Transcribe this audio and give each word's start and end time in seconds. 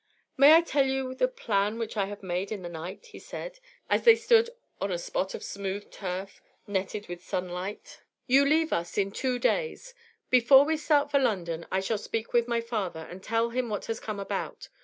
'May 0.35 0.55
I 0.55 0.61
tell 0.61 0.87
you 0.87 1.13
the 1.13 1.27
plan 1.27 1.77
which 1.77 1.95
I 1.95 2.05
have 2.07 2.23
made 2.23 2.51
in 2.51 2.63
the 2.63 2.69
night?' 2.69 3.05
he 3.11 3.19
said, 3.19 3.59
as 3.87 4.01
they 4.03 4.15
stood 4.15 4.49
on 4.79 4.91
a 4.91 4.97
spot 4.97 5.35
of 5.35 5.43
smooth 5.43 5.91
turf, 5.91 6.41
netted 6.65 7.07
with 7.07 7.23
sunlight. 7.23 7.99
'You 8.25 8.43
leave 8.43 8.73
us 8.73 8.97
in 8.97 9.11
two 9.11 9.37
days. 9.37 9.93
Before 10.31 10.65
we 10.65 10.75
start 10.75 11.11
for 11.11 11.19
London, 11.19 11.67
I 11.71 11.81
shall 11.81 11.99
speak 11.99 12.33
with 12.33 12.47
my 12.47 12.61
father, 12.61 13.01
and 13.11 13.21
tell 13.23 13.51
him 13.51 13.69
what 13.69 13.85
has 13.85 13.99
come 13.99 14.19
about. 14.19 14.69